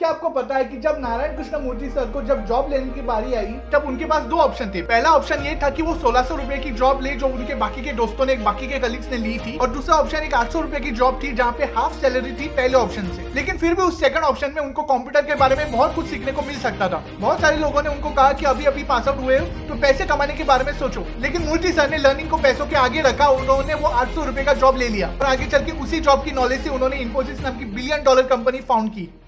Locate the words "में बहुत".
15.56-15.94